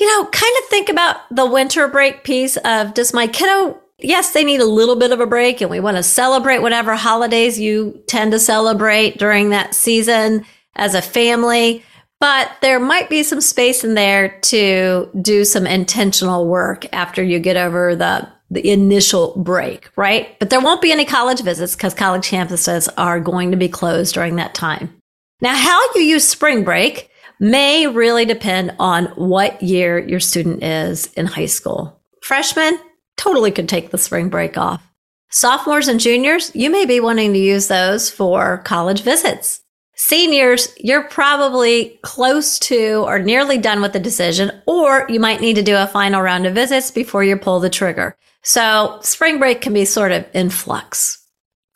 you 0.00 0.06
know, 0.06 0.24
kind 0.24 0.56
of 0.62 0.70
think 0.70 0.88
about 0.88 1.16
the 1.30 1.44
winter 1.44 1.86
break 1.86 2.24
piece 2.24 2.56
of 2.56 2.94
does 2.94 3.12
my 3.12 3.26
kiddo 3.26 3.78
yes, 3.98 4.32
they 4.32 4.44
need 4.44 4.60
a 4.60 4.66
little 4.66 4.96
bit 4.96 5.12
of 5.12 5.20
a 5.20 5.26
break 5.26 5.60
and 5.60 5.70
we 5.70 5.80
want 5.80 5.96
to 5.96 6.02
celebrate 6.02 6.58
whatever 6.58 6.94
holidays 6.94 7.58
you 7.58 8.02
tend 8.06 8.32
to 8.32 8.38
celebrate 8.38 9.18
during 9.18 9.50
that 9.50 9.74
season 9.74 10.44
as 10.74 10.94
a 10.94 11.02
family. 11.02 11.82
but 12.18 12.50
there 12.62 12.80
might 12.80 13.10
be 13.10 13.22
some 13.22 13.42
space 13.42 13.84
in 13.84 13.92
there 13.92 14.40
to 14.40 15.10
do 15.20 15.44
some 15.44 15.66
intentional 15.66 16.46
work 16.46 16.86
after 16.94 17.22
you 17.22 17.38
get 17.38 17.56
over 17.56 17.94
the 17.94 18.26
the 18.50 18.70
initial 18.70 19.34
break, 19.36 19.90
right? 19.96 20.38
But 20.38 20.50
there 20.50 20.60
won't 20.60 20.80
be 20.80 20.92
any 20.92 21.04
college 21.04 21.40
visits 21.40 21.74
because 21.74 21.94
college 21.94 22.30
campuses 22.30 22.88
are 22.96 23.20
going 23.20 23.50
to 23.50 23.56
be 23.56 23.68
closed 23.68 24.14
during 24.14 24.36
that 24.36 24.54
time. 24.54 24.94
Now, 25.40 25.54
how 25.56 25.80
you 25.94 26.02
use 26.02 26.26
spring 26.26 26.64
break 26.64 27.10
may 27.40 27.86
really 27.86 28.24
depend 28.24 28.74
on 28.78 29.06
what 29.16 29.60
year 29.62 29.98
your 29.98 30.20
student 30.20 30.62
is 30.62 31.06
in 31.14 31.26
high 31.26 31.46
school. 31.46 32.00
Freshmen 32.22 32.78
totally 33.16 33.50
could 33.50 33.68
take 33.68 33.90
the 33.90 33.98
spring 33.98 34.28
break 34.28 34.56
off. 34.56 34.82
Sophomores 35.30 35.88
and 35.88 36.00
juniors, 36.00 36.50
you 36.54 36.70
may 36.70 36.86
be 36.86 37.00
wanting 37.00 37.32
to 37.32 37.38
use 37.38 37.68
those 37.68 38.10
for 38.10 38.58
college 38.58 39.02
visits. 39.02 39.60
Seniors, 39.96 40.68
you're 40.78 41.04
probably 41.04 41.98
close 42.02 42.58
to 42.58 43.02
or 43.06 43.18
nearly 43.18 43.58
done 43.58 43.80
with 43.80 43.92
the 43.92 43.98
decision, 43.98 44.50
or 44.66 45.06
you 45.08 45.18
might 45.18 45.40
need 45.40 45.56
to 45.56 45.62
do 45.62 45.74
a 45.74 45.86
final 45.86 46.20
round 46.20 46.46
of 46.46 46.54
visits 46.54 46.90
before 46.90 47.24
you 47.24 47.36
pull 47.36 47.60
the 47.60 47.70
trigger. 47.70 48.14
So 48.42 48.98
spring 49.02 49.38
break 49.38 49.62
can 49.62 49.72
be 49.72 49.84
sort 49.84 50.12
of 50.12 50.26
in 50.34 50.50
flux. 50.50 51.24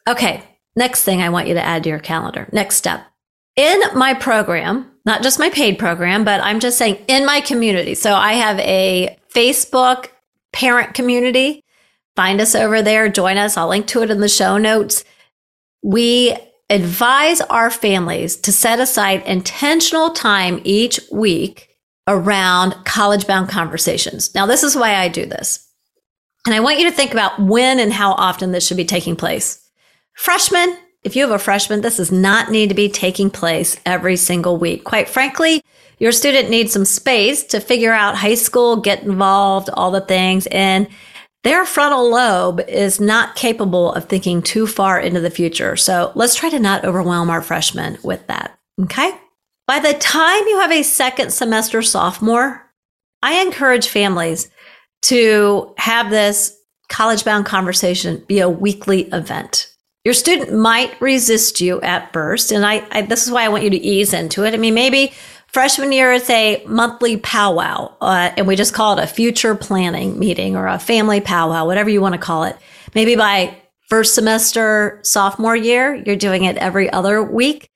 Okay. 0.07 0.45
Next 0.77 1.03
thing 1.03 1.21
I 1.21 1.31
want 1.31 1.49
you 1.49 1.55
to 1.55 1.65
add 1.65 1.83
to 1.83 1.89
your 1.89 1.99
calendar. 1.99 2.49
Next 2.53 2.77
step. 2.77 3.05
In 3.57 3.81
my 3.95 4.15
program, 4.15 4.91
not 5.05 5.23
just 5.23 5.39
my 5.39 5.51
paid 5.51 5.79
program, 5.79 6.25
but 6.25 6.41
I'm 6.41 6.61
just 6.61 6.79
saying 6.79 7.05
in 7.09 7.27
my 7.27 7.41
community. 7.41 7.95
So 7.95 8.15
I 8.15 8.35
have 8.35 8.59
a 8.61 9.19
Facebook 9.35 10.09
parent 10.53 10.95
community. 10.95 11.65
Find 12.17 12.41
us 12.41 12.55
over 12.55 12.83
there. 12.83 13.09
Join 13.09 13.37
us. 13.37 13.57
I'll 13.57 13.69
link 13.69 13.87
to 13.89 14.03
it 14.03 14.11
in 14.11 14.21
the 14.21 14.29
show 14.29 14.59
notes. 14.59 15.05
We 15.83 16.37
advise 16.69 17.41
our 17.43 17.71
families 17.71 18.37
to 18.37 18.53
set 18.53 18.81
aside 18.81 19.27
intentional 19.27 20.11
time 20.11 20.61
each 20.65 21.01
week 21.11 21.69
around 22.07 22.77
college 22.85 23.27
bound 23.27 23.49
conversations. 23.49 24.35
Now, 24.35 24.47
this 24.47 24.63
is 24.63 24.77
why 24.77 24.97
I 24.97 25.09
do 25.09 25.27
this. 25.27 25.67
And 26.47 26.55
I 26.55 26.61
want 26.61 26.79
you 26.79 26.89
to 26.89 26.97
think 26.97 27.13
about 27.13 27.39
when 27.39 27.79
and 27.79 27.93
how 27.93 28.13
often 28.13 28.53
this 28.53 28.67
should 28.67 28.77
be 28.77 28.85
taking 28.85 29.17
place. 29.17 29.69
Freshmen, 30.15 30.77
if 31.03 31.17
you 31.17 31.23
have 31.23 31.31
a 31.31 31.39
freshman, 31.39 31.81
this 31.81 31.97
does 31.97 32.13
not 32.13 32.51
need 32.51 32.69
to 32.69 32.75
be 32.75 32.89
taking 32.89 33.31
place 33.31 33.79
every 33.87 34.17
single 34.17 34.57
week. 34.57 34.85
Quite 34.85 35.09
frankly, 35.09 35.63
your 36.01 36.13
student 36.13 36.51
needs 36.51 36.73
some 36.73 36.87
space 36.87 37.45
to 37.45 37.61
figure 37.61 37.93
out 37.93 38.17
high 38.17 38.35
school, 38.35 38.77
get 38.77 39.03
involved, 39.03 39.71
all 39.75 39.91
the 39.91 40.01
things. 40.01 40.47
And 40.49 40.89
their 41.45 41.65
frontal 41.65 42.11
lobe 42.11 42.61
is 42.69 43.01
not 43.01 43.37
capable 43.37 43.93
of 43.93 44.07
thinking 44.07 44.43
too 44.43 44.67
far 44.67 44.99
into 44.99 45.21
the 45.21 45.31
future. 45.31 45.77
So 45.77 46.11
let's 46.15 46.35
try 46.35 46.49
to 46.51 46.59
not 46.59 46.85
overwhelm 46.85 47.31
our 47.31 47.43
freshmen 47.43 47.99
with 48.03 48.27
that. 48.27 48.59
Okay. 48.83 49.13
By 49.67 49.79
the 49.79 49.95
time 49.95 50.43
you 50.49 50.59
have 50.61 50.73
a 50.73 50.83
second 50.83 51.33
semester 51.33 51.83
sophomore, 51.83 52.67
I 53.23 53.43
encourage 53.43 53.89
families 53.89 54.51
to 55.03 55.75
have 55.77 56.11
this 56.11 56.57
college 56.89 57.25
bound 57.25 57.47
conversation 57.47 58.25
be 58.27 58.41
a 58.41 58.49
weekly 58.49 59.03
event. 59.13 59.69
Your 60.05 60.15
student 60.15 60.53
might 60.55 60.99
resist 61.01 61.61
you 61.61 61.81
at 61.83 62.13
first. 62.13 62.53
And 62.53 62.65
I, 62.65 62.87
I, 62.91 63.03
this 63.03 63.27
is 63.27 63.33
why 63.33 63.45
I 63.45 63.49
want 63.49 63.65
you 63.65 63.71
to 63.71 63.77
ease 63.77 64.15
into 64.15 64.45
it. 64.45 64.55
I 64.55 64.57
mean, 64.57 64.75
maybe 64.75 65.13
Freshman 65.53 65.91
year 65.91 66.13
is 66.13 66.31
a 66.31 66.63
monthly 66.67 67.17
powwow, 67.17 67.93
uh, 68.01 68.31
and 68.37 68.47
we 68.47 68.55
just 68.55 68.73
call 68.73 68.97
it 68.97 69.03
a 69.03 69.07
future 69.09 69.57
planning 69.57 70.17
meeting 70.17 70.55
or 70.55 70.69
a 70.69 70.79
family 70.79 71.21
powwow, 71.21 71.67
whatever 71.67 71.91
you 71.91 72.01
want 72.01 72.15
to 72.15 72.21
call 72.21 72.45
it. 72.45 72.57
Maybe 72.95 73.17
by 73.17 73.57
first 73.89 74.15
semester, 74.15 75.01
sophomore 75.03 75.57
year, 75.57 75.95
you're 76.07 76.15
doing 76.15 76.45
it 76.45 76.57
every 76.57 76.89
other 76.91 77.21
week, 77.21 77.69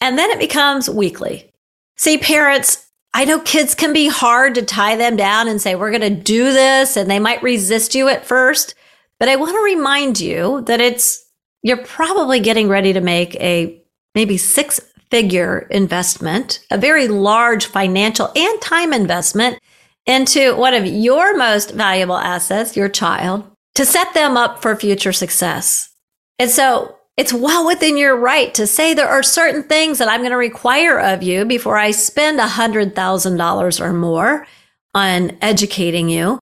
and 0.00 0.18
then 0.18 0.30
it 0.30 0.40
becomes 0.40 0.90
weekly. 0.90 1.52
See, 1.96 2.18
parents, 2.18 2.84
I 3.14 3.24
know 3.24 3.38
kids 3.38 3.76
can 3.76 3.92
be 3.92 4.08
hard 4.08 4.56
to 4.56 4.62
tie 4.62 4.96
them 4.96 5.16
down 5.16 5.46
and 5.46 5.60
say, 5.60 5.76
we're 5.76 5.96
going 5.96 6.00
to 6.00 6.22
do 6.22 6.52
this, 6.52 6.96
and 6.96 7.08
they 7.08 7.20
might 7.20 7.44
resist 7.44 7.94
you 7.94 8.08
at 8.08 8.26
first. 8.26 8.74
But 9.20 9.28
I 9.28 9.36
want 9.36 9.52
to 9.52 9.76
remind 9.76 10.18
you 10.18 10.62
that 10.62 10.80
it's, 10.80 11.24
you're 11.62 11.84
probably 11.84 12.40
getting 12.40 12.68
ready 12.68 12.92
to 12.92 13.00
make 13.00 13.36
a 13.36 13.80
maybe 14.16 14.36
six 14.36 14.80
figure 15.10 15.66
investment, 15.70 16.64
a 16.70 16.78
very 16.78 17.08
large 17.08 17.66
financial 17.66 18.30
and 18.34 18.60
time 18.60 18.92
investment 18.92 19.58
into 20.06 20.56
one 20.56 20.74
of 20.74 20.86
your 20.86 21.36
most 21.36 21.72
valuable 21.72 22.16
assets, 22.16 22.76
your 22.76 22.88
child, 22.88 23.44
to 23.74 23.84
set 23.84 24.14
them 24.14 24.36
up 24.36 24.62
for 24.62 24.74
future 24.76 25.12
success. 25.12 25.90
And 26.38 26.50
so 26.50 26.96
it's 27.16 27.32
well 27.32 27.66
within 27.66 27.98
your 27.98 28.16
right 28.16 28.54
to 28.54 28.66
say 28.66 28.94
there 28.94 29.08
are 29.08 29.22
certain 29.22 29.62
things 29.62 29.98
that 29.98 30.08
I'm 30.08 30.20
going 30.20 30.30
to 30.30 30.36
require 30.36 30.98
of 30.98 31.22
you 31.22 31.44
before 31.44 31.76
I 31.76 31.90
spend 31.90 32.40
$100,000 32.40 33.80
or 33.80 33.92
more 33.92 34.46
on 34.94 35.36
educating 35.42 36.08
you. 36.08 36.38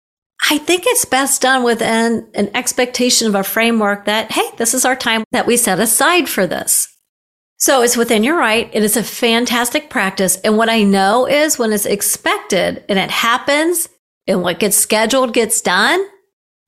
I 0.50 0.58
think 0.58 0.85
it's 0.87 1.04
best 1.04 1.42
done 1.42 1.64
within 1.64 2.28
an 2.35 2.50
expectation 2.54 3.26
of 3.26 3.35
a 3.35 3.42
framework 3.42 4.04
that, 4.04 4.30
hey, 4.30 4.49
this 4.58 4.75
is 4.75 4.85
our 4.85 4.94
time 4.94 5.25
that 5.32 5.46
we 5.46 5.56
set 5.56 5.80
aside 5.80 6.28
for 6.28 6.46
this. 6.46 6.95
So 7.58 7.82
it's 7.82 7.96
within 7.96 8.22
your 8.22 8.36
right. 8.36 8.70
It 8.72 8.82
is 8.82 8.96
a 8.96 9.02
fantastic 9.02 9.88
practice. 9.88 10.36
And 10.38 10.56
what 10.58 10.68
I 10.68 10.82
know 10.82 11.26
is 11.26 11.58
when 11.58 11.72
it's 11.72 11.86
expected 11.86 12.84
and 12.88 12.98
it 12.98 13.10
happens 13.10 13.88
and 14.26 14.42
what 14.42 14.58
gets 14.58 14.76
scheduled 14.76 15.32
gets 15.32 15.60
done, 15.62 16.04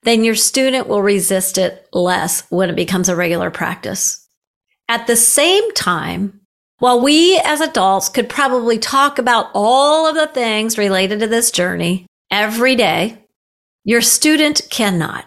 then 0.03 0.23
your 0.23 0.35
student 0.35 0.87
will 0.87 1.01
resist 1.01 1.57
it 1.57 1.87
less 1.93 2.49
when 2.49 2.69
it 2.69 2.75
becomes 2.75 3.09
a 3.09 3.15
regular 3.15 3.51
practice. 3.51 4.27
At 4.87 5.05
the 5.05 5.15
same 5.15 5.71
time, 5.73 6.41
while 6.79 7.01
we 7.01 7.39
as 7.43 7.61
adults 7.61 8.09
could 8.09 8.29
probably 8.29 8.79
talk 8.79 9.19
about 9.19 9.51
all 9.53 10.07
of 10.07 10.15
the 10.15 10.27
things 10.27 10.77
related 10.77 11.19
to 11.19 11.27
this 11.27 11.51
journey 11.51 12.07
every 12.31 12.75
day, 12.75 13.25
your 13.83 14.01
student 14.01 14.61
cannot. 14.69 15.25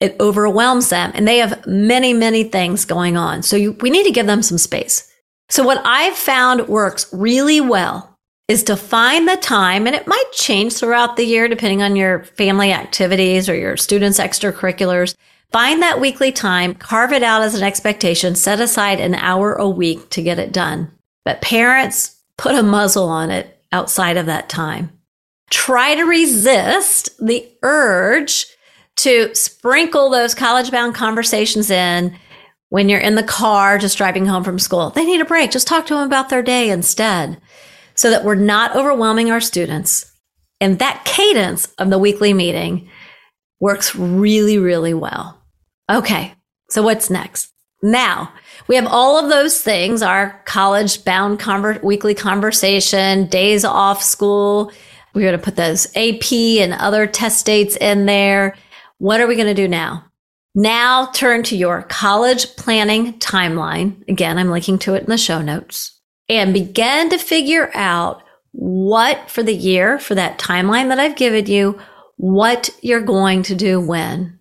It 0.00 0.16
overwhelms 0.20 0.90
them 0.90 1.10
and 1.14 1.26
they 1.26 1.38
have 1.38 1.66
many, 1.66 2.12
many 2.12 2.44
things 2.44 2.84
going 2.84 3.16
on. 3.16 3.42
So 3.42 3.56
you, 3.56 3.72
we 3.80 3.90
need 3.90 4.04
to 4.04 4.12
give 4.12 4.26
them 4.26 4.42
some 4.42 4.58
space. 4.58 5.12
So 5.48 5.64
what 5.64 5.80
I've 5.84 6.16
found 6.16 6.68
works 6.68 7.06
really 7.12 7.60
well 7.60 8.16
is 8.48 8.62
to 8.64 8.76
find 8.76 9.28
the 9.28 9.36
time, 9.36 9.86
and 9.86 9.94
it 9.94 10.06
might 10.06 10.32
change 10.32 10.72
throughout 10.74 11.16
the 11.16 11.24
year 11.24 11.48
depending 11.48 11.82
on 11.82 11.96
your 11.96 12.24
family 12.24 12.72
activities 12.72 13.48
or 13.48 13.54
your 13.54 13.76
students' 13.76 14.18
extracurriculars. 14.18 15.14
Find 15.52 15.82
that 15.82 16.00
weekly 16.00 16.32
time, 16.32 16.74
carve 16.74 17.12
it 17.12 17.22
out 17.22 17.42
as 17.42 17.54
an 17.54 17.62
expectation, 17.62 18.34
set 18.34 18.60
aside 18.60 19.00
an 19.00 19.14
hour 19.14 19.54
a 19.54 19.68
week 19.68 20.08
to 20.10 20.22
get 20.22 20.38
it 20.38 20.52
done. 20.52 20.90
But 21.24 21.42
parents, 21.42 22.16
put 22.38 22.54
a 22.54 22.62
muzzle 22.62 23.08
on 23.08 23.30
it 23.30 23.62
outside 23.70 24.16
of 24.16 24.26
that 24.26 24.48
time. 24.48 24.98
Try 25.50 25.94
to 25.94 26.04
resist 26.04 27.10
the 27.24 27.50
urge 27.62 28.46
to 28.98 29.34
sprinkle 29.34 30.10
those 30.10 30.34
college 30.34 30.70
bound 30.70 30.94
conversations 30.94 31.70
in 31.70 32.16
when 32.70 32.88
you're 32.88 33.00
in 33.00 33.14
the 33.14 33.22
car 33.22 33.78
just 33.78 33.96
driving 33.96 34.26
home 34.26 34.44
from 34.44 34.58
school. 34.58 34.90
They 34.90 35.04
need 35.04 35.20
a 35.20 35.24
break. 35.24 35.50
Just 35.50 35.66
talk 35.66 35.86
to 35.86 35.94
them 35.94 36.06
about 36.06 36.28
their 36.28 36.42
day 36.42 36.70
instead 36.70 37.40
so 37.94 38.10
that 38.10 38.24
we're 38.24 38.34
not 38.34 38.76
overwhelming 38.76 39.30
our 39.30 39.40
students. 39.40 40.12
And 40.60 40.78
that 40.78 41.04
cadence 41.04 41.66
of 41.78 41.90
the 41.90 41.98
weekly 41.98 42.34
meeting 42.34 42.88
works 43.60 43.94
really, 43.94 44.58
really 44.58 44.94
well. 44.94 45.42
Okay. 45.90 46.34
So 46.68 46.82
what's 46.82 47.10
next? 47.10 47.52
Now 47.82 48.32
we 48.66 48.74
have 48.74 48.86
all 48.86 49.22
of 49.22 49.30
those 49.30 49.62
things, 49.62 50.02
our 50.02 50.42
college 50.44 51.04
bound 51.04 51.38
conver- 51.38 51.82
weekly 51.82 52.14
conversation, 52.14 53.26
days 53.26 53.64
off 53.64 54.02
school. 54.02 54.72
We're 55.14 55.22
going 55.22 55.38
to 55.38 55.44
put 55.44 55.56
those 55.56 55.86
AP 55.96 56.32
and 56.32 56.74
other 56.74 57.06
test 57.06 57.46
dates 57.46 57.76
in 57.76 58.06
there. 58.06 58.56
What 58.98 59.20
are 59.20 59.26
we 59.26 59.36
going 59.36 59.46
to 59.46 59.54
do 59.54 59.68
now? 59.68 60.04
Now 60.54 61.06
turn 61.12 61.44
to 61.44 61.56
your 61.56 61.82
college 61.82 62.56
planning 62.56 63.14
timeline. 63.20 64.06
Again, 64.08 64.38
I'm 64.38 64.50
linking 64.50 64.78
to 64.80 64.94
it 64.94 65.04
in 65.04 65.10
the 65.10 65.16
show 65.16 65.40
notes 65.40 66.00
and 66.28 66.52
begin 66.52 67.10
to 67.10 67.18
figure 67.18 67.70
out 67.74 68.22
what 68.52 69.30
for 69.30 69.42
the 69.42 69.54
year, 69.54 69.98
for 69.98 70.14
that 70.16 70.38
timeline 70.38 70.88
that 70.88 70.98
I've 70.98 71.16
given 71.16 71.46
you, 71.46 71.78
what 72.16 72.70
you're 72.82 73.00
going 73.00 73.44
to 73.44 73.54
do 73.54 73.80
when. 73.80 74.38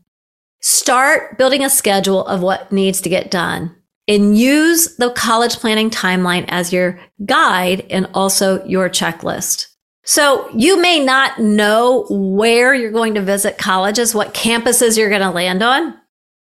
Start 0.62 1.38
building 1.38 1.64
a 1.64 1.70
schedule 1.70 2.26
of 2.26 2.42
what 2.42 2.72
needs 2.72 3.00
to 3.02 3.10
get 3.10 3.30
done 3.30 3.76
and 4.08 4.38
use 4.38 4.96
the 4.96 5.12
college 5.12 5.58
planning 5.58 5.92
timeline 5.92 6.46
as 6.48 6.74
your 6.74 7.00
guide 7.26 7.86
and 7.90 8.10
also 8.14 8.66
your 8.66 8.90
checklist. 8.90 9.68
So 10.08 10.50
you 10.56 10.82
may 10.82 11.04
not 11.04 11.38
know 11.38 12.06
where 12.10 12.74
you're 12.74 12.94
going 12.94 13.16
to 13.16 13.22
visit 13.22 13.58
colleges, 13.58 14.16
what 14.16 14.34
campuses 14.34 14.98
you're 14.98 15.10
going 15.10 15.22
to 15.22 15.30
land 15.30 15.62
on. 15.62 15.96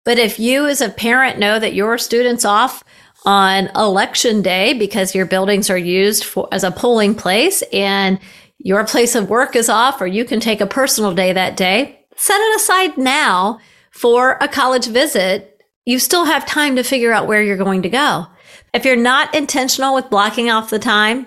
But 0.03 0.19
if 0.19 0.39
you 0.39 0.67
as 0.67 0.81
a 0.81 0.89
parent 0.89 1.39
know 1.39 1.57
that 1.57 1.73
your 1.73 1.97
student's 1.97 2.45
off 2.45 2.83
on 3.25 3.71
election 3.75 4.43
day 4.43 4.73
because 4.73 5.15
your 5.15 5.25
buildings 5.25 5.71
are 5.71 5.79
used 5.79 6.25
for 6.25 6.47
as 6.51 6.63
a 6.63 6.69
polling 6.69 7.15
place 7.15 7.63
and 7.73 8.19
your 8.59 8.85
place 8.85 9.15
of 9.15 9.31
work 9.31 9.55
is 9.55 9.67
off 9.67 9.99
or 9.99 10.05
you 10.05 10.25
can 10.25 10.39
take 10.39 10.61
a 10.61 10.67
personal 10.67 11.15
day 11.15 11.33
that 11.33 11.57
day, 11.57 12.05
set 12.15 12.39
it 12.39 12.55
aside 12.57 12.95
now 12.99 13.59
for 13.89 14.37
a 14.41 14.47
college 14.47 14.85
visit. 14.85 15.59
You 15.85 15.97
still 15.97 16.25
have 16.25 16.45
time 16.45 16.75
to 16.75 16.83
figure 16.83 17.11
out 17.11 17.25
where 17.25 17.41
you're 17.41 17.57
going 17.57 17.81
to 17.81 17.89
go. 17.89 18.27
If 18.75 18.85
you're 18.85 18.95
not 18.95 19.33
intentional 19.33 19.95
with 19.95 20.11
blocking 20.11 20.51
off 20.51 20.69
the 20.69 20.77
time, 20.77 21.25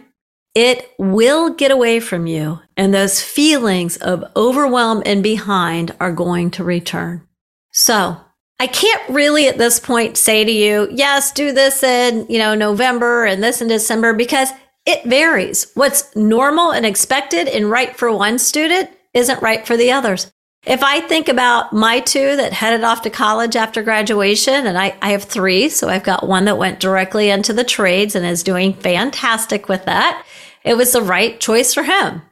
it 0.59 0.93
will 0.99 1.51
get 1.51 1.71
away 1.71 2.01
from 2.01 2.27
you 2.27 2.59
and 2.77 2.93
those 2.93 3.23
feelings 3.23 3.97
of 3.99 4.25
overwhelm 4.35 5.01
and 5.07 5.23
behind 5.23 5.95
are 6.01 6.11
going 6.11 6.51
to 6.51 6.65
return. 6.65 7.25
So 7.71 8.17
I 8.59 8.67
can't 8.67 9.09
really 9.09 9.47
at 9.47 9.57
this 9.57 9.79
point 9.79 10.17
say 10.17 10.45
to 10.45 10.51
you, 10.51 10.89
yes, 10.91 11.31
do 11.31 11.53
this 11.53 11.85
in, 11.85 12.27
you 12.29 12.41
know, 12.41 12.57
November 12.57 13.25
and 13.25 13.41
this 13.41 13.63
in 13.63 13.69
December 13.69 14.15
because 14.15 14.49
it 14.85 15.05
varies. 15.05 15.71
What's 15.75 16.17
normal 16.17 16.73
and 16.73 16.85
expected 16.85 17.47
and 17.47 17.71
right 17.71 17.97
for 17.97 18.11
one 18.11 18.41
student 18.41 18.91
isn't 19.15 19.41
right 19.41 19.65
for 19.65 19.77
the 19.77 19.93
others. 19.93 20.33
If 20.67 20.83
I 20.83 21.01
think 21.03 21.29
about 21.29 21.73
my 21.73 22.01
two 22.01 22.35
that 22.35 22.53
headed 22.53 22.83
off 22.83 23.03
to 23.03 23.11
college 23.11 23.55
after 23.55 23.81
graduation, 23.81 24.67
and 24.67 24.77
I, 24.77 24.97
I 25.01 25.11
have 25.11 25.23
three, 25.23 25.69
so 25.69 25.89
I've 25.89 26.03
got 26.03 26.27
one 26.27 26.47
that 26.47 26.59
went 26.59 26.81
directly 26.81 27.31
into 27.31 27.53
the 27.53 27.63
trades 27.63 28.17
and 28.17 28.27
is 28.27 28.43
doing 28.43 28.75
fantastic 28.75 29.69
with 29.69 29.85
that. 29.85 30.27
It 30.65 30.77
was 30.77 30.93
the 30.93 31.03
right 31.03 31.41
choice 31.41 31.75
for 31.75 31.83
him. 31.83 32.23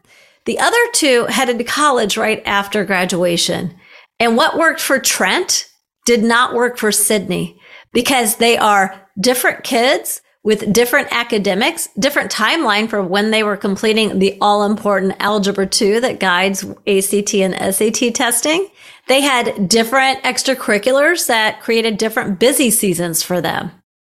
The 0.45 0.59
other 0.59 0.79
two 0.93 1.27
headed 1.27 1.59
to 1.59 1.65
college 1.65 2.17
right 2.17 2.43
after 2.47 2.85
graduation. 2.85 3.75
And 4.21 4.37
what 4.37 4.57
worked 4.57 4.81
for 4.81 4.99
Trent 4.99 5.69
did 6.07 6.23
not 6.23 6.55
work 6.55 6.79
for 6.79 6.93
Sydney 6.93 7.61
because 7.93 8.37
they 8.37 8.57
are 8.57 9.09
different 9.21 9.65
kids 9.65 10.23
with 10.47 10.73
different 10.73 11.09
academics, 11.11 11.89
different 11.99 12.31
timeline 12.31 12.89
for 12.89 13.03
when 13.03 13.33
they 13.33 13.43
were 13.43 13.57
completing 13.57 14.21
the 14.21 14.39
all 14.41 14.63
important 14.63 15.17
algebra 15.19 15.67
2 15.67 16.01
that 16.01 16.21
guides 16.21 16.63
ACT 16.87 17.35
and 17.35 17.75
SAT 17.75 18.15
testing. 18.15 18.69
They 19.09 19.23
had 19.23 19.69
different 19.69 20.23
extracurriculars 20.23 21.27
that 21.27 21.61
created 21.61 21.99
different 21.99 22.39
busy 22.39 22.71
seasons 22.71 23.25
for 23.25 23.41
them. 23.41 23.73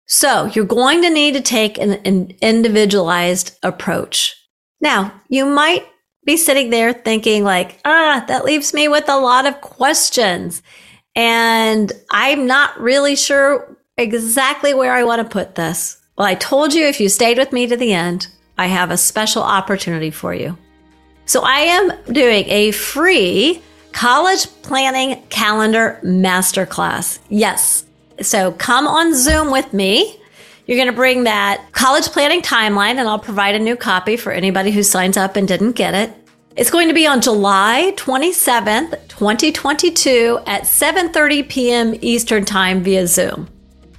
So 0.07 0.45
you're 0.45 0.65
going 0.65 1.01
to 1.03 1.09
need 1.09 1.33
to 1.33 1.41
take 1.41 1.77
an, 1.77 1.93
an 2.05 2.33
individualized 2.41 3.57
approach. 3.61 4.35
Now, 4.79 5.13
you 5.29 5.45
might 5.45 5.85
be 6.25 6.37
sitting 6.37 6.69
there 6.69 6.93
thinking 6.93 7.43
like, 7.43 7.79
ah, 7.85 8.23
that 8.27 8.45
leaves 8.45 8.73
me 8.73 8.87
with 8.87 9.07
a 9.09 9.17
lot 9.17 9.45
of 9.45 9.61
questions. 9.61 10.61
And 11.15 11.91
I'm 12.11 12.47
not 12.47 12.79
really 12.79 13.15
sure 13.15 13.77
exactly 13.97 14.73
where 14.73 14.93
I 14.93 15.03
want 15.03 15.21
to 15.21 15.29
put 15.29 15.55
this. 15.55 15.97
Well, 16.17 16.27
I 16.27 16.35
told 16.35 16.73
you 16.73 16.85
if 16.85 16.99
you 16.99 17.09
stayed 17.09 17.37
with 17.37 17.51
me 17.51 17.67
to 17.67 17.77
the 17.77 17.93
end, 17.93 18.27
I 18.57 18.67
have 18.67 18.91
a 18.91 18.97
special 18.97 19.43
opportunity 19.43 20.11
for 20.11 20.33
you. 20.33 20.57
So 21.25 21.41
I 21.43 21.59
am 21.59 21.91
doing 22.13 22.45
a 22.47 22.71
free 22.71 23.61
college 23.91 24.47
planning 24.61 25.21
calendar 25.29 25.99
masterclass. 26.03 27.19
Yes. 27.29 27.86
So 28.21 28.51
come 28.53 28.87
on 28.87 29.13
Zoom 29.13 29.51
with 29.51 29.73
me. 29.73 30.19
You're 30.65 30.77
going 30.77 30.89
to 30.89 30.95
bring 30.95 31.23
that 31.23 31.65
college 31.71 32.07
planning 32.07 32.41
timeline 32.41 32.95
and 32.95 33.07
I'll 33.07 33.19
provide 33.19 33.55
a 33.55 33.59
new 33.59 33.75
copy 33.75 34.17
for 34.17 34.31
anybody 34.31 34.71
who 34.71 34.83
signs 34.83 35.15
up 35.15 35.35
and 35.35 35.47
didn't 35.47 35.73
get 35.73 35.93
it. 35.93 36.13
It's 36.57 36.71
going 36.71 36.87
to 36.87 36.93
be 36.93 37.05
on 37.05 37.21
July 37.21 37.93
27th, 37.97 39.07
2022 39.07 40.39
at 40.47 40.63
7:30 40.63 41.47
p.m. 41.47 41.93
Eastern 42.01 42.45
Time 42.45 42.81
via 42.81 43.05
Zoom. 43.05 43.47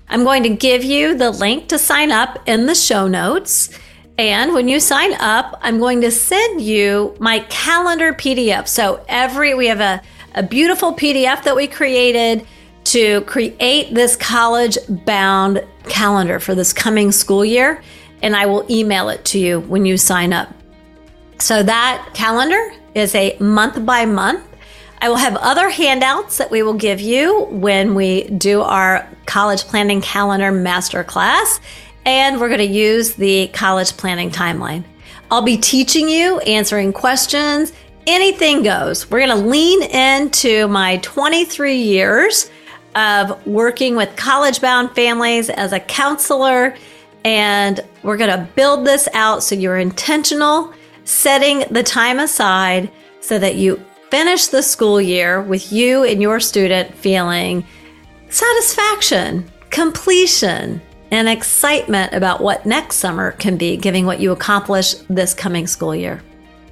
I'm 0.09 0.25
going 0.25 0.43
to 0.43 0.49
give 0.49 0.83
you 0.83 1.17
the 1.17 1.31
link 1.31 1.69
to 1.69 1.79
sign 1.79 2.11
up 2.11 2.39
in 2.47 2.67
the 2.67 2.75
show 2.75 3.07
notes. 3.07 3.71
And 4.19 4.55
when 4.55 4.67
you 4.67 4.81
sign 4.81 5.15
up, 5.15 5.57
I'm 5.63 5.79
going 5.79 6.01
to 6.01 6.11
send 6.11 6.61
you 6.61 7.15
my 7.21 7.41
calendar 7.49 8.13
PDF. 8.13 8.67
So 8.67 9.05
every, 9.09 9.55
we 9.55 9.69
have 9.69 9.81
a, 9.81 10.03
a 10.35 10.43
beautiful 10.43 10.93
PDF 10.93 11.45
that 11.45 11.55
we 11.55 11.69
created 11.69 12.45
to 12.93 13.23
create 13.23 13.95
this 13.95 14.17
college 14.17 14.77
bound 14.89 15.65
calendar 15.85 16.41
for 16.41 16.55
this 16.55 16.73
coming 16.73 17.13
school 17.13 17.45
year. 17.45 17.83
And 18.23 18.35
I 18.35 18.47
will 18.47 18.67
email 18.71 19.09
it 19.09 19.25
to 19.27 19.39
you 19.39 19.61
when 19.61 19.87
you 19.87 19.97
sign 19.97 20.33
up. 20.33 20.53
So 21.39 21.63
that 21.63 22.11
calendar 22.15 22.73
is 22.95 23.15
a 23.15 23.37
month 23.39 23.87
by 23.87 24.05
month 24.05 24.49
I 25.01 25.09
will 25.09 25.17
have 25.17 25.37
other 25.37 25.71
handouts 25.71 26.39
that 26.39 26.51
we 26.51 26.63
will 26.63 26.75
give 26.75 27.01
you 27.01 27.45
when 27.51 27.95
we 27.95 28.25
do 28.25 28.63
our 28.63 29.09
college 29.27 29.63
planning 29.65 30.01
calendar 30.01 30.51
masterclass, 30.51 31.61
and 32.05 32.41
we're 32.41 32.49
going 32.49 32.59
to 32.59 32.65
use 32.65 33.15
the 33.15 33.47
college 33.49 33.97
planning 33.97 34.31
timeline. 34.31 34.83
I'll 35.31 35.43
be 35.43 35.57
teaching 35.57 36.09
you, 36.09 36.41
answering 36.41 36.93
questions, 36.93 37.73
anything 38.09 38.65
goes. 38.65 39.09
We're 39.09 39.25
going 39.25 39.39
to 39.39 39.47
lean 39.47 39.83
into 39.85 40.67
my 40.67 40.97
23 40.97 41.77
years 41.77 42.51
of 42.95 43.47
working 43.47 43.97
with 43.97 44.15
college 44.17 44.61
bound 44.61 44.95
families 44.95 45.51
as 45.51 45.73
a 45.73 45.81
counselor, 45.81 46.75
and 47.25 47.81
we're 48.03 48.17
going 48.17 48.31
to 48.31 48.49
build 48.55 48.87
this 48.87 49.09
out 49.13 49.43
so 49.43 49.55
you're 49.55 49.79
intentional, 49.79 50.73
setting 51.05 51.65
the 51.71 51.83
time 51.83 52.19
aside 52.19 52.91
so 53.21 53.39
that 53.39 53.57
you 53.57 53.83
finish 54.11 54.47
the 54.47 54.63
school 54.63 55.01
year 55.01 55.43
with 55.43 55.73
you 55.73 56.05
and 56.05 56.23
your 56.23 56.41
student 56.41 56.95
feeling 56.95 57.65
satisfaction, 58.31 59.51
completion, 59.71 60.81
and 61.11 61.29
excitement 61.29 62.13
about 62.13 62.41
what 62.41 62.67
next 62.67 62.97
summer 62.97 63.33
can 63.33 63.57
be, 63.57 63.77
given 63.77 64.07
what 64.07 64.21
you 64.21 64.33
accomplish 64.33 64.95
this 65.09 65.35
coming 65.35 65.67
school 65.67 65.95
year. 65.95 66.23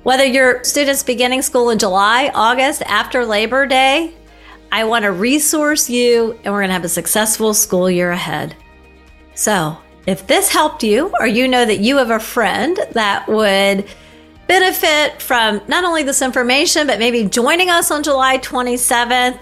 Whether 0.03 0.25
your 0.25 0.63
students 0.63 1.03
beginning 1.03 1.43
school 1.43 1.71
in 1.71 1.79
July, 1.79 2.31
August, 2.35 2.83
after 2.83 3.25
Labor 3.25 3.67
Day, 3.67 4.15
I 4.73 4.85
want 4.85 5.05
to 5.05 5.13
resource 5.13 5.89
you 5.89 6.33
and 6.45 6.53
we're 6.53 6.61
going 6.61 6.69
to 6.69 6.75
have 6.75 6.85
a 6.85 6.89
successful 6.89 7.55
school 7.55 7.91
year 7.91 8.11
ahead. 8.11 8.57
So, 9.35 9.79
if 10.07 10.27
this 10.27 10.53
helped 10.53 10.85
you, 10.85 11.13
or 11.19 11.27
you 11.27 11.49
know 11.49 11.65
that 11.65 11.81
you 11.81 11.97
have 11.97 12.11
a 12.11 12.21
friend 12.21 12.79
that 12.93 13.27
would 13.27 13.87
benefit 14.47 15.21
from 15.21 15.61
not 15.67 15.85
only 15.85 16.05
this 16.05 16.23
information, 16.23 16.87
but 16.87 16.99
maybe 16.99 17.25
joining 17.25 17.71
us 17.71 17.91
on 17.91 18.03
July 18.03 18.39
27th. 18.39 19.39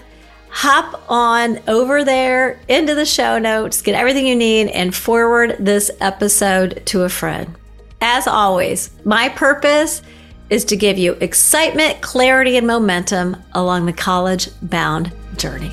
Hop 0.49 1.03
on 1.09 1.59
over 1.67 2.03
there 2.03 2.59
into 2.67 2.95
the 2.95 3.05
show 3.05 3.37
notes, 3.37 3.81
get 3.81 3.93
everything 3.93 4.25
you 4.25 4.35
need, 4.35 4.69
and 4.69 4.95
forward 4.95 5.57
this 5.59 5.91
episode 5.99 6.81
to 6.85 7.03
a 7.03 7.09
friend. 7.09 7.55
As 8.01 8.25
always, 8.25 8.89
my 9.03 9.29
purpose 9.29 10.01
is 10.49 10.65
to 10.65 10.75
give 10.75 10.97
you 10.97 11.13
excitement, 11.13 12.01
clarity, 12.01 12.57
and 12.57 12.67
momentum 12.67 13.37
along 13.53 13.85
the 13.85 13.93
college 13.93 14.49
bound 14.61 15.11
journey. 15.37 15.71